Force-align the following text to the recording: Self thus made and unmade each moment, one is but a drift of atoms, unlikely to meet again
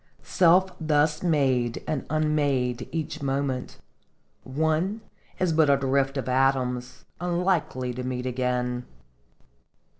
Self 0.23 0.71
thus 0.81 1.21
made 1.21 1.83
and 1.87 2.07
unmade 2.09 2.89
each 2.91 3.21
moment, 3.21 3.77
one 4.43 5.01
is 5.37 5.53
but 5.53 5.69
a 5.69 5.77
drift 5.77 6.17
of 6.17 6.27
atoms, 6.27 7.05
unlikely 7.21 7.93
to 7.93 8.03
meet 8.03 8.25
again 8.25 8.87